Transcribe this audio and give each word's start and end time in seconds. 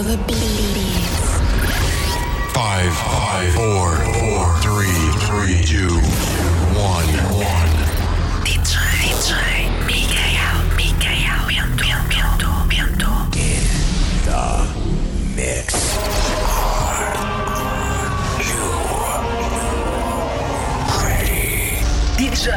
Feel 0.00 0.16
the 0.16 0.24
beats. 0.24 1.20
Five, 2.54 2.92
five, 2.96 3.52
four, 3.52 3.96
four, 4.16 4.56
three, 4.64 4.96
three, 5.26 5.60
two, 5.62 5.92
one, 6.72 7.10
one. 7.36 7.72
DJ, 8.46 8.80
DJ, 9.12 9.32
Mikael, 9.84 10.56
Mikael, 10.74 11.40
Bento, 11.76 12.48
Bento, 12.70 13.12
Bento. 13.28 13.68
Mix. 15.36 15.68
DJ 22.16 22.48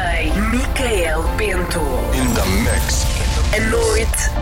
Mikael 0.50 1.22
Bento. 1.36 1.84
In 2.12 2.28
the 2.32 2.46
mix. 2.64 3.04
A 3.52 3.60
noite 3.70 4.13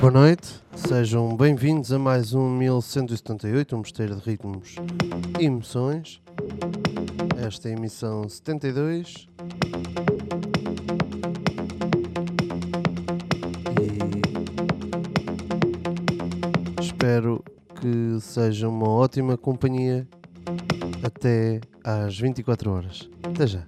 Boa 0.00 0.10
noite, 0.10 0.48
sejam 0.74 1.36
bem-vindos 1.36 1.92
a 1.92 1.98
mais 1.98 2.32
um 2.32 2.48
1178, 2.48 3.74
um 3.74 3.80
mosteiro 3.80 4.16
de 4.16 4.30
ritmos 4.30 4.76
e 5.38 5.44
emoções. 5.44 6.22
Esta 7.36 7.68
é 7.68 7.72
a 7.72 7.76
emissão 7.76 8.26
72. 8.26 9.28
E 16.78 16.82
espero 16.82 17.44
que 17.78 18.18
seja 18.20 18.70
uma 18.70 18.88
ótima 18.88 19.36
companhia 19.36 20.08
até 21.04 21.60
às 21.84 22.18
24 22.18 22.70
horas. 22.70 23.10
Até 23.22 23.46
já. 23.46 23.66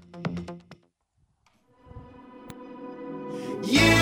You, 3.64 4.01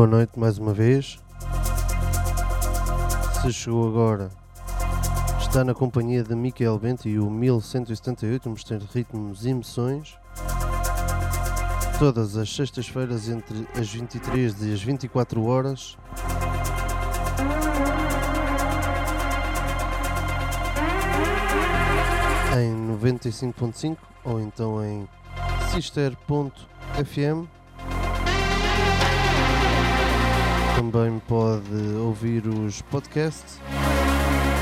boa 0.00 0.08
noite 0.08 0.38
mais 0.38 0.56
uma 0.56 0.72
vez. 0.72 1.18
Se 3.42 3.52
chegou 3.52 3.86
agora, 3.86 4.30
está 5.38 5.62
na 5.62 5.74
companhia 5.74 6.22
de 6.22 6.34
Miquel 6.34 6.78
Bento 6.78 7.06
e 7.06 7.18
o 7.18 7.28
1178, 7.28 8.48
um 8.48 8.52
mistério 8.52 8.86
de 8.86 8.94
ritmos 8.94 9.44
e 9.44 9.50
emoções. 9.50 10.16
Todas 11.98 12.34
as 12.38 12.48
sextas-feiras 12.48 13.28
entre 13.28 13.68
as 13.78 13.92
23 13.92 14.62
e 14.62 14.72
as 14.72 14.82
24 14.82 15.44
horas. 15.44 15.98
Em 22.58 22.96
95.5 22.96 23.98
ou 24.24 24.40
então 24.40 24.82
em 24.82 25.06
sister.fm. 25.70 27.59
Também 30.80 31.20
pode 31.28 31.94
ouvir 31.98 32.46
os 32.46 32.80
podcasts 32.80 33.60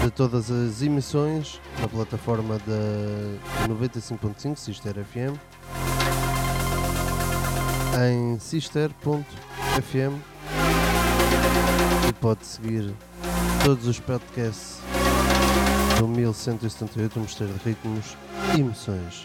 de 0.02 0.10
todas 0.10 0.50
as 0.50 0.82
emissões 0.82 1.60
na 1.80 1.87
plataforma 1.87 2.58
da 2.66 3.68
95.5 3.68 4.56
Sister 4.56 4.94
FM 4.94 5.38
em 8.04 8.37
sister.fm 8.40 10.18
e 12.08 12.12
pode 12.14 12.44
seguir 12.44 12.92
todos 13.64 13.87
os 13.87 14.00
podcasts 14.00 14.80
do 16.00 16.08
1178 16.08 17.16
um 17.16 17.22
Mistério 17.22 17.54
de 17.54 17.64
Ritmos 17.64 18.16
e 18.56 18.60
Emoções. 18.60 19.25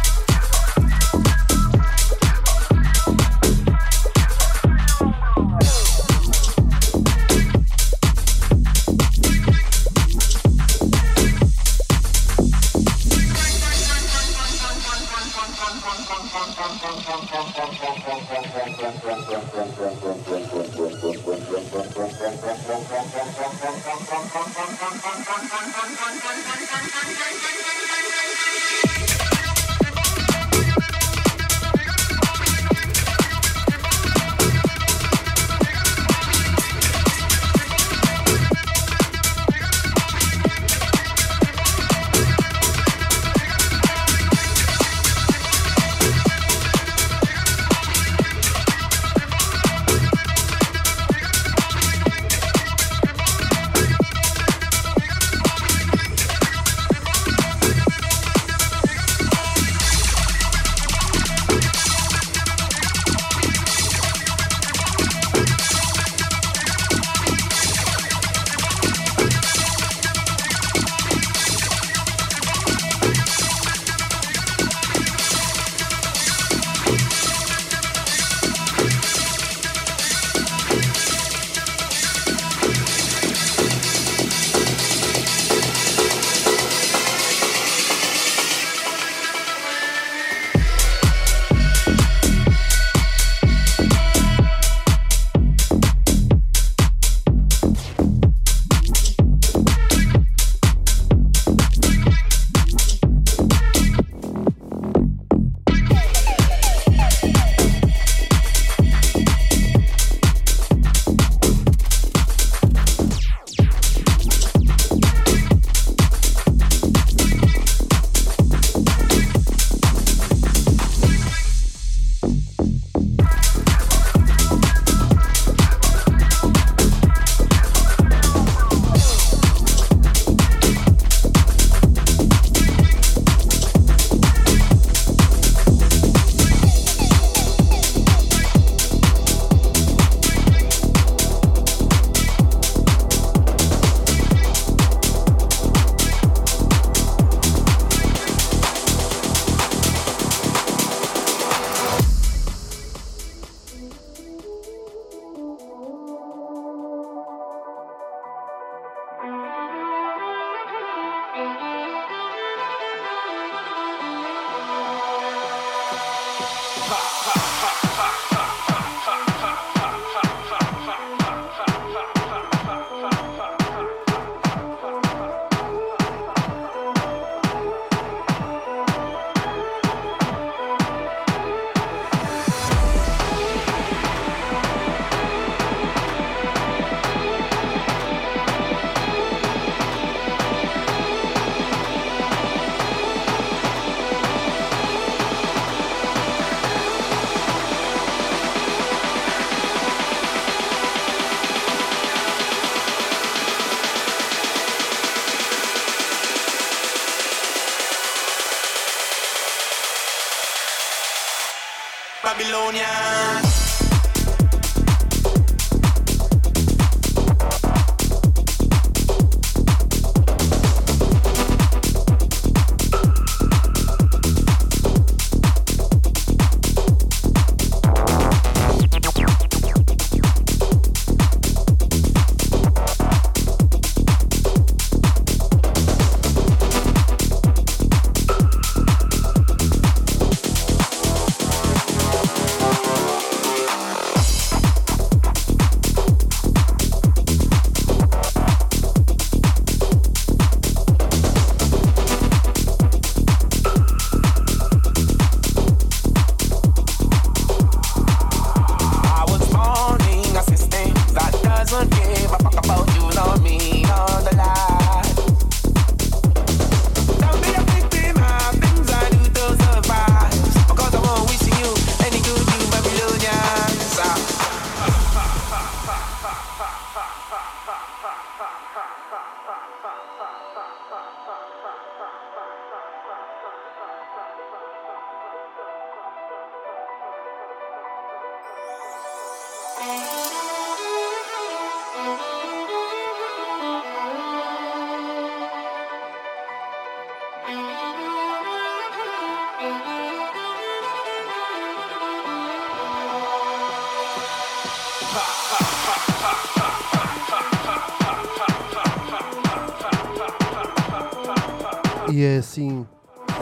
sun 261.71 261.87
up 262.33 262.70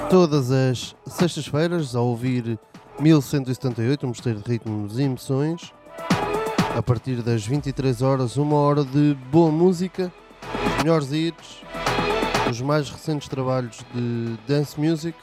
todas 0.09 0.51
as 0.51 0.95
sextas-feiras 1.05 1.95
a 1.95 2.01
ouvir 2.01 2.57
1178, 2.99 4.05
um 4.05 4.09
mosteiro 4.09 4.39
de 4.39 4.51
ritmos 4.51 4.97
e 4.97 5.03
emoções. 5.03 5.71
A 6.75 6.81
partir 6.81 7.21
das 7.21 7.45
23 7.45 8.01
horas, 8.01 8.35
uma 8.35 8.55
hora 8.55 8.83
de 8.83 9.15
boa 9.31 9.51
música, 9.51 10.11
melhores 10.79 11.11
hits, 11.11 11.61
os 12.49 12.59
mais 12.59 12.89
recentes 12.89 13.29
trabalhos 13.29 13.85
de 13.93 14.35
dance 14.47 14.79
music 14.79 15.15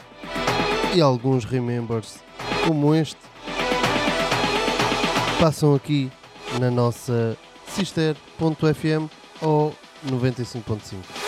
e 0.95 1.01
alguns 1.01 1.45
remembers 1.45 2.19
como 2.65 2.95
este. 2.95 3.21
Passam 5.41 5.75
aqui 5.75 6.13
na 6.61 6.71
nossa 6.71 7.37
sister.fm 7.67 9.11
ou 9.43 9.75
95.5. 10.07 11.26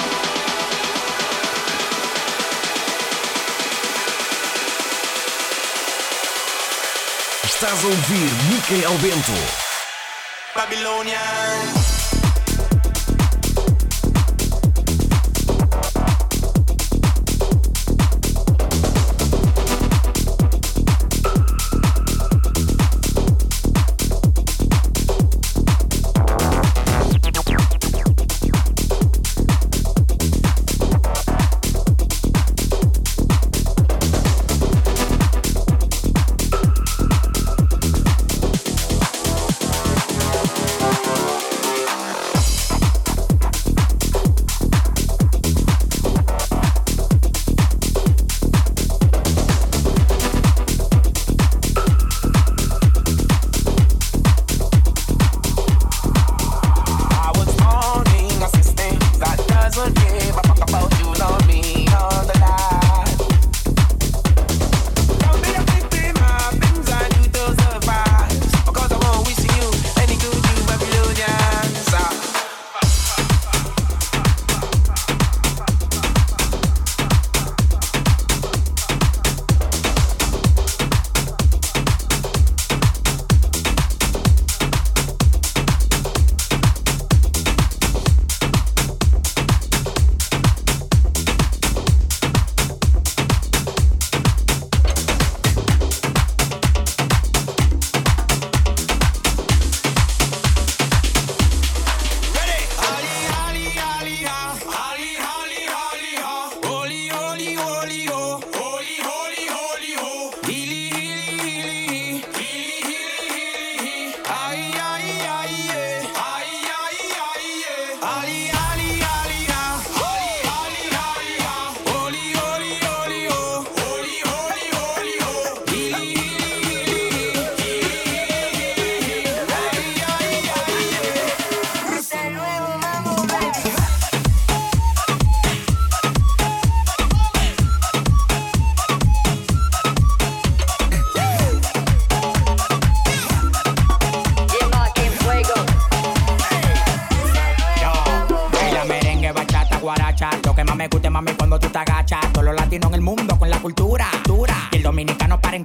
Estás 7.61 7.83
a 7.83 7.87
ouvir 7.89 8.31
Micael 8.53 8.97
Bento. 8.99 9.33
Babilônia. 10.55 11.19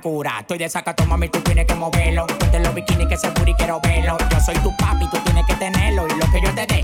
Estoy 0.05 0.57
de 0.57 0.67
sacato, 0.67 1.05
mami, 1.05 1.29
tú 1.29 1.39
tienes 1.39 1.65
que 1.65 1.75
moverlo. 1.75 2.27
Ponte 2.27 2.59
los 2.59 2.75
bikinis 2.75 3.07
que 3.07 3.13
ese 3.13 3.29
booty 3.29 3.53
quiero 3.53 3.79
verlo. 3.79 4.17
Yo 4.29 4.39
soy 4.41 4.55
tu 4.55 4.75
papi, 4.75 5.07
tú 5.09 5.17
tienes 5.23 5.45
que 5.45 5.53
tenerlo. 5.55 6.05
Y 6.07 6.19
lo 6.19 6.29
que 6.29 6.41
yo 6.41 6.53
te 6.53 6.65
dé 6.65 6.82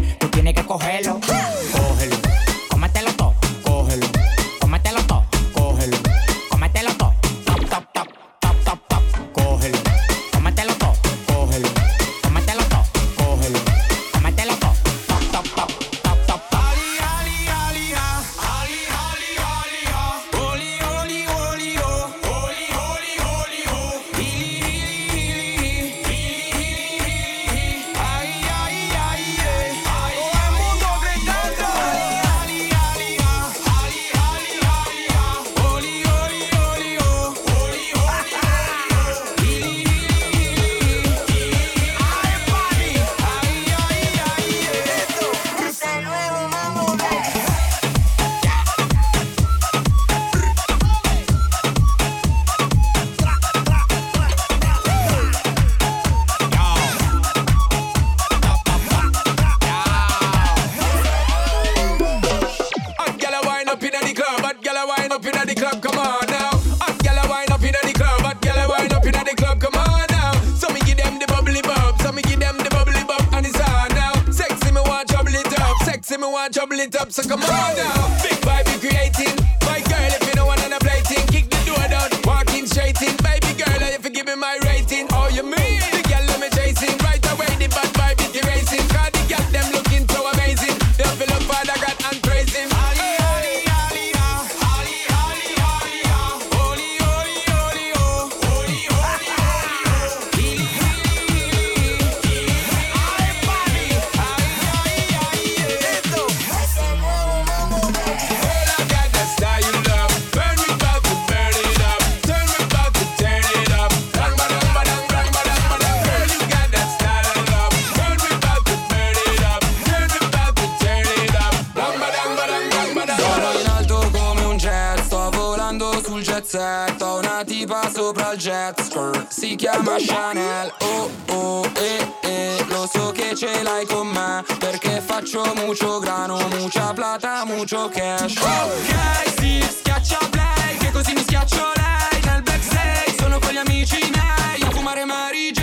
ce 133.40 133.64
l'hai 133.64 133.86
con 133.86 134.08
me? 134.08 134.44
Perché 134.60 135.00
faccio 135.00 135.42
mucho 135.56 136.00
grano, 136.00 136.38
mucha 136.58 136.92
plata, 136.92 137.46
mucho 137.46 137.88
cash. 137.88 138.36
Ok, 138.36 139.40
si 139.40 139.62
sì, 139.62 139.78
schiaccia 139.80 140.18
play 140.30 140.78
Che 140.78 140.92
così 140.92 141.14
mi 141.14 141.22
schiaccio 141.22 141.72
lei. 141.76 142.22
Nel 142.26 142.42
backstage 142.42 143.16
Sono 143.18 143.40
con 143.40 143.52
gli 143.52 143.58
amici 143.58 143.98
miei 144.12 144.62
a 144.62 144.70
fumare 144.72 145.06
marijuana. 145.06 145.59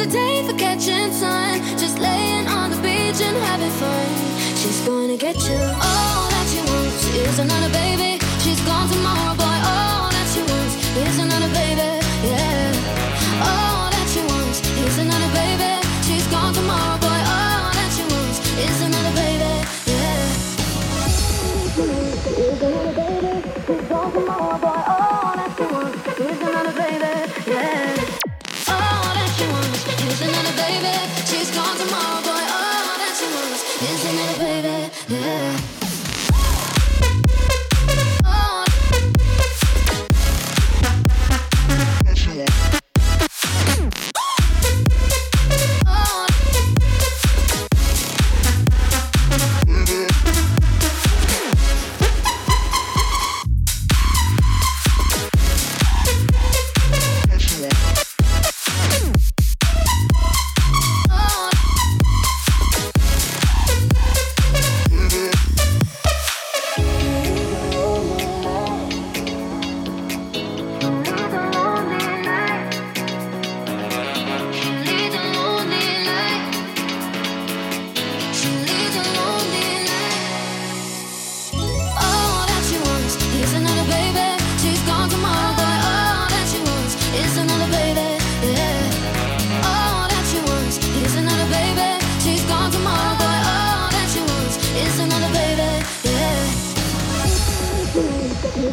It's 0.00 0.06
a 0.06 0.10
day 0.12 0.46
for 0.46 0.56
catching 0.56 1.12
sun, 1.12 1.60
just 1.76 1.98
laying 1.98 2.46
on 2.46 2.70
the 2.70 2.76
beach 2.76 3.20
and 3.20 3.36
having 3.36 3.68
fun. 3.68 4.06
She's 4.54 4.80
gonna 4.86 5.16
get 5.16 5.34
you 5.34 5.56
all 5.56 6.28
that 6.30 6.46
she 6.48 6.60
wants 6.70 7.04
is 7.16 7.38
another 7.40 7.68
baby. 7.72 8.17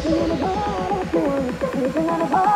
Thank 0.08 1.14
you. 1.14 2.55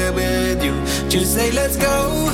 Just 1.11 1.33
say 1.33 1.51
let's 1.51 1.75
go. 1.75 2.29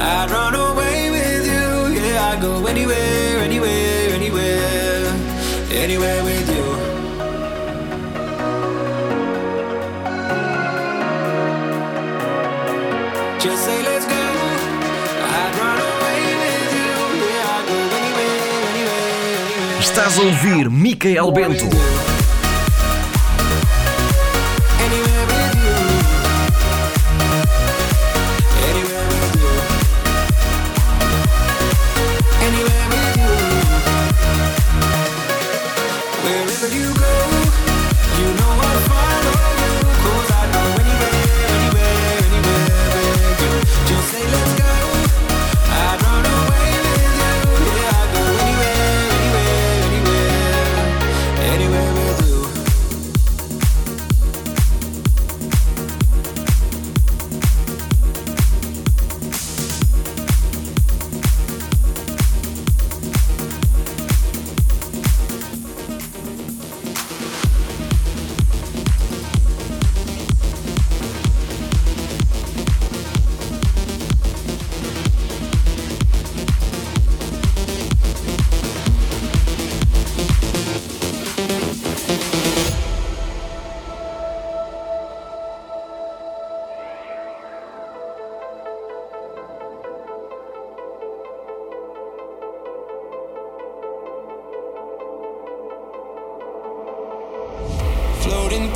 I'd 0.00 0.28
run 0.28 0.52
away 0.56 1.08
with 1.08 1.46
you. 1.46 2.02
Yeah, 2.02 2.32
I'd 2.32 2.40
go 2.40 2.66
anywhere, 2.66 3.38
anywhere, 3.38 4.10
anywhere. 4.12 5.06
Anywhere 5.70 6.24
with 6.24 6.48
you. 6.50 6.64
Just 13.38 13.64
say 13.64 13.82
let's 13.84 14.04
go. 14.04 14.24
I'd 15.38 15.54
run 15.62 15.78
away 15.78 16.22
with 16.42 16.70
you. 16.74 16.90
Yeah, 17.22 17.54
I'd 17.54 17.66
go 17.68 17.78
anywhere, 18.00 18.40
anywhere, 18.72 18.98
anywhere. 19.14 19.78
Estás 19.80 20.18
a 20.18 20.22
ouvir 20.22 20.68
Micael 20.70 21.30
Bento. 21.30 22.07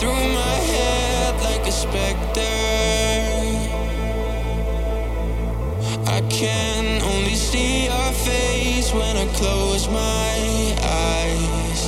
Through 0.03 0.27
my 0.35 0.57
head 0.75 1.35
like 1.49 1.65
a 1.65 1.71
specter. 1.71 2.59
I 6.17 6.21
can 6.29 7.01
only 7.03 7.37
see 7.37 7.85
your 7.85 8.11
face 8.27 8.93
when 8.93 9.17
I 9.17 9.27
close 9.39 9.87
my 9.87 10.35
eyes. 11.07 11.81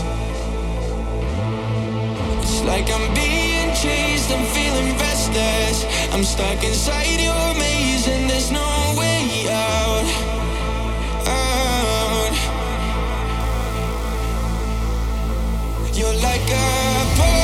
It's 2.43 2.63
like 2.63 2.89
I'm 2.97 3.07
being 3.15 3.75
chased, 3.83 4.31
I'm 4.31 4.47
feeling 4.59 4.97
restless. 4.97 5.79
I'm 6.15 6.23
stuck 6.23 6.63
inside 6.63 7.19
your 7.29 7.49
maze 7.59 8.07
and 8.07 8.31
there's 8.31 8.53
no 8.53 8.95
way 8.97 9.49
out. 9.51 10.09
out. 11.37 12.35
You're 15.99 16.19
like 16.29 16.49
a 16.49 17.44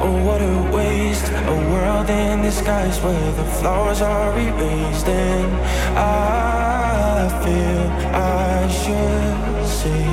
Oh, 0.00 0.24
what 0.24 0.40
a 0.40 0.56
waste. 0.76 1.28
A 1.32 1.56
world 1.72 2.08
in 2.08 2.42
disguise 2.42 3.00
where 3.00 3.32
the 3.32 3.44
flowers 3.58 4.00
are 4.00 4.32
erased. 4.38 5.08
And 5.08 5.52
I 5.96 7.28
feel 7.42 7.84
I 8.14 8.68
should 8.80 9.66
say 9.80 10.04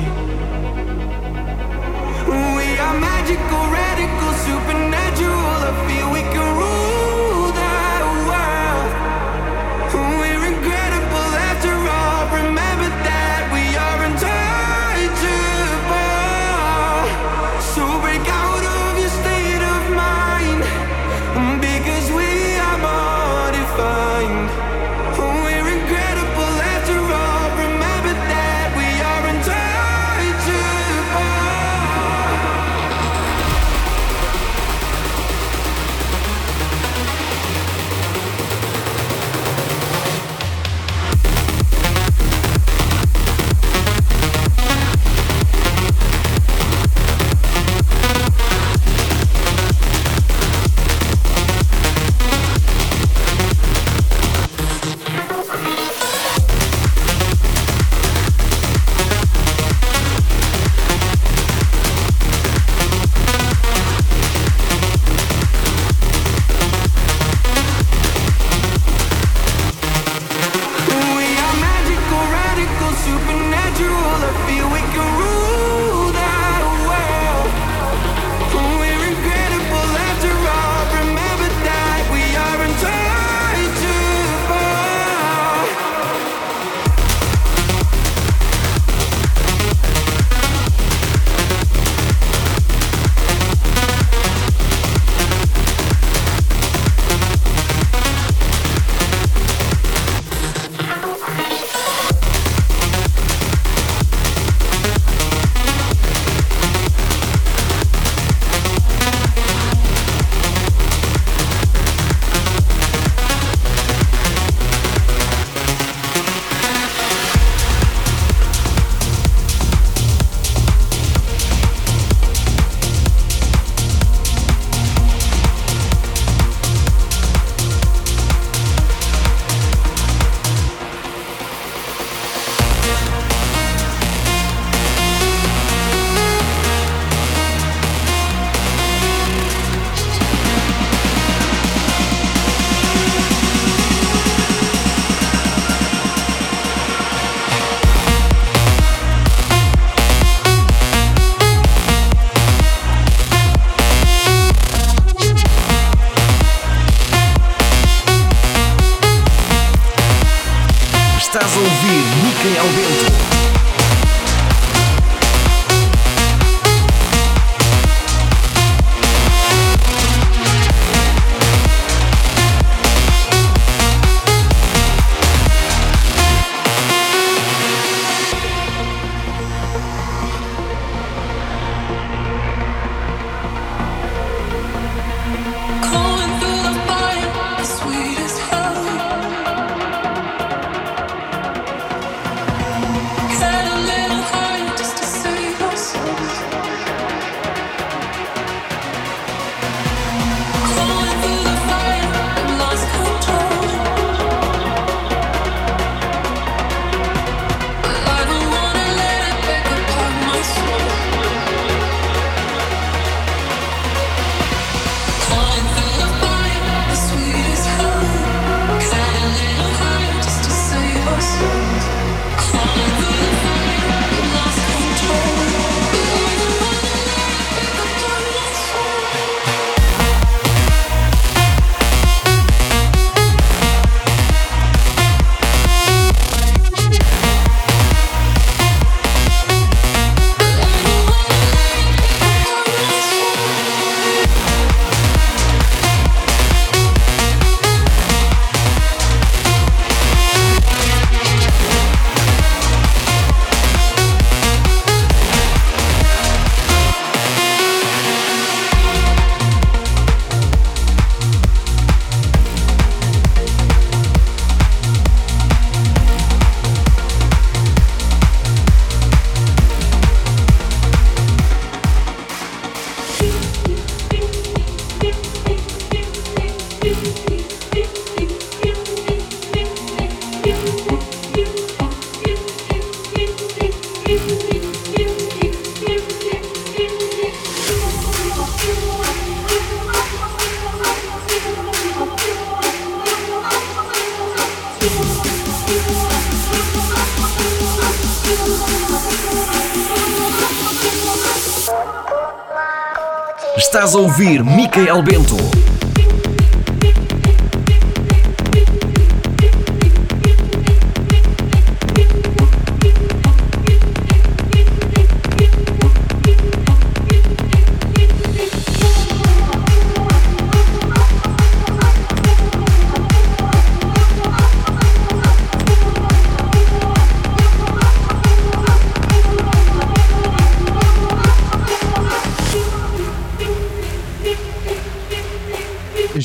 we 2.28 2.66
are 2.84 2.98
magical, 2.98 3.64
radical, 3.80 4.32
supernatural. 4.46 5.60
I 5.70 5.86
feel. 5.88 6.15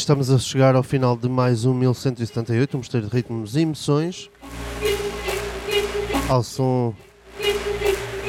Estamos 0.01 0.31
a 0.31 0.39
chegar 0.39 0.75
ao 0.75 0.81
final 0.81 1.15
de 1.15 1.29
mais 1.29 1.63
um 1.63 1.75
1178, 1.75 2.75
um 2.75 2.79
mistério 2.79 3.07
de 3.07 3.15
ritmos 3.15 3.55
e 3.55 3.59
emoções. 3.59 4.31
Ao 6.27 6.41
som 6.41 6.95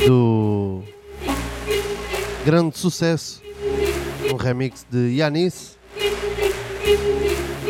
do 0.07 0.83
grande 2.45 2.77
sucesso, 2.77 3.41
um 4.31 4.37
remix 4.37 4.87
de 4.91 5.17
Yanis, 5.17 5.79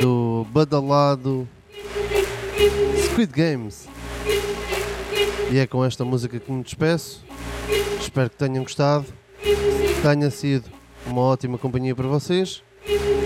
do 0.01 0.45
badalado 0.51 1.49
Squid 3.05 3.33
Games. 3.33 3.87
E 5.53 5.59
é 5.59 5.67
com 5.67 5.85
esta 5.85 6.05
música 6.05 6.41
que 6.41 6.51
me 6.51 6.65
despeço. 6.65 7.25
Espero 8.01 8.29
que 8.29 8.37
tenham 8.37 8.65
gostado, 8.65 9.07
tenha 10.03 10.29
sido 10.29 10.69
uma 11.07 11.21
ótima 11.21 11.57
companhia 11.57 11.95
para 11.95 12.09
vocês. 12.09 12.65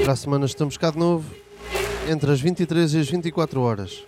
Para 0.07 0.13
a 0.13 0.17
semana 0.17 0.47
estamos 0.47 0.77
cá 0.77 0.93
de 0.93 0.99
novo, 0.99 1.29
entre 2.09 2.31
as 2.31 2.41
23 2.41 2.95
e 2.95 2.99
as 3.01 3.11
24 3.11 3.61
horas. 3.61 4.05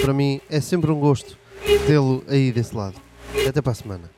Para 0.00 0.12
mim 0.12 0.40
é 0.48 0.60
sempre 0.60 0.88
um 0.92 1.00
gosto 1.00 1.36
tê-lo 1.84 2.22
aí 2.28 2.52
desse 2.52 2.76
lado. 2.76 2.94
Até 3.44 3.60
para 3.60 3.72
a 3.72 3.74
semana. 3.74 4.15